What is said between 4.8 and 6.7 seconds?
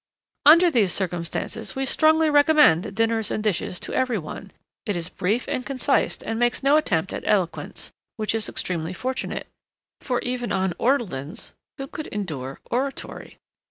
it is brief and concise and makes